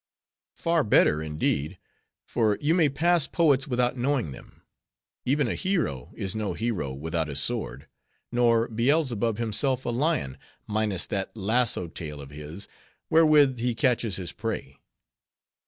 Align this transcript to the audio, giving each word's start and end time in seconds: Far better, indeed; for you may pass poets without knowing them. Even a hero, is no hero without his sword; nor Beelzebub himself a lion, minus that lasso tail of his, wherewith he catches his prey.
Far 0.55 0.83
better, 0.83 1.21
indeed; 1.21 1.77
for 2.25 2.57
you 2.59 2.73
may 2.73 2.89
pass 2.89 3.27
poets 3.27 3.67
without 3.67 3.97
knowing 3.97 4.31
them. 4.31 4.63
Even 5.25 5.47
a 5.47 5.53
hero, 5.53 6.11
is 6.15 6.35
no 6.35 6.53
hero 6.53 6.91
without 6.91 7.27
his 7.27 7.39
sword; 7.39 7.85
nor 8.31 8.67
Beelzebub 8.67 9.37
himself 9.37 9.85
a 9.85 9.91
lion, 9.91 10.39
minus 10.65 11.05
that 11.05 11.37
lasso 11.37 11.87
tail 11.87 12.19
of 12.19 12.31
his, 12.31 12.67
wherewith 13.11 13.59
he 13.59 13.75
catches 13.75 14.15
his 14.15 14.31
prey. 14.31 14.79